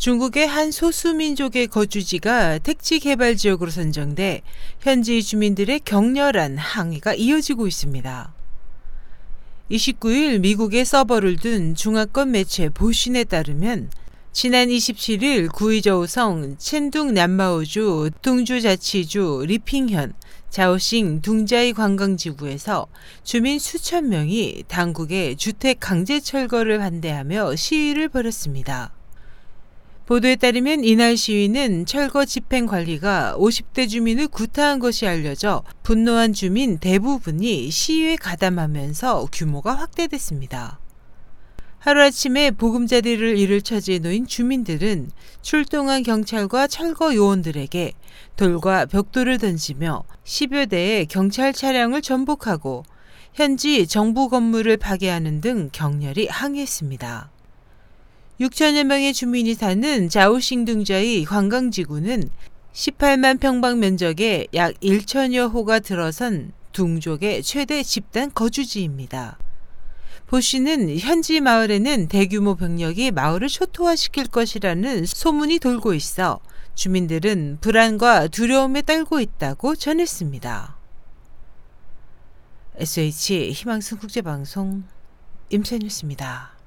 [0.00, 4.40] 중국의 한 소수민족의 거주지가 택지 개발 지역으로 선정돼
[4.80, 8.32] 현지 주민들의 격렬한 항의가 이어지고 있습니다.
[9.70, 13.90] 29일 미국의 서버를 둔 중화권 매체 보신에 따르면
[14.32, 20.14] 지난 27일 구이저우성 첸둥 남마오주 둥주자치주 리핑현
[20.48, 22.86] 자오싱 둥자이 관광지구에서
[23.22, 28.94] 주민 수천 명이 당국의 주택 강제 철거를 반대하며 시위를 벌였습니다.
[30.10, 37.70] 보도에 따르면 이날 시위는 철거 집행 관리가 50대 주민을 구타한 것이 알려져 분노한 주민 대부분이
[37.70, 40.80] 시위에 가담하면서 규모가 확대됐습니다.
[41.78, 45.12] 하루아침에 보금자리를 잃을 처지에 놓인 주민들은
[45.42, 47.92] 출동한 경찰과 철거 요원들에게
[48.34, 52.82] 돌과 벽돌을 던지며 10여 대의 경찰 차량을 전복하고
[53.32, 57.30] 현지 정부 건물을 파괴하는 등 격렬히 항의했습니다.
[58.40, 62.30] 6천여 명의 주민이 사는 자오싱둥자의 관광지구는
[62.72, 69.38] 18만 평방 면적에 약 1천여 호가 들어선 둥족의 최대 집단 거주지입니다.
[70.26, 76.40] 보 씨는 현지 마을에는 대규모 병력이 마을을 초토화시킬 것이라는 소문이 돌고 있어
[76.74, 80.78] 주민들은 불안과 두려움에 떨고 있다고 전했습니다.
[82.76, 84.84] SH 희망성 국제방송
[85.50, 86.59] 임찬이었습니다.